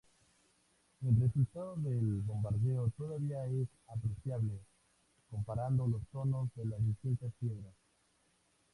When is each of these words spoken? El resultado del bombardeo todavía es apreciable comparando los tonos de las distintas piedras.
El 1.07 1.19
resultado 1.21 1.75
del 1.75 2.21
bombardeo 2.21 2.89
todavía 2.97 3.45
es 3.45 3.67
apreciable 3.87 4.59
comparando 5.29 5.85
los 5.85 6.01
tonos 6.11 6.49
de 6.55 6.65
las 6.65 6.83
distintas 6.83 7.31
piedras. 7.39 7.75